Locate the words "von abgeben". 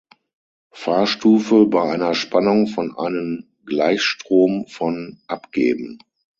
4.65-5.99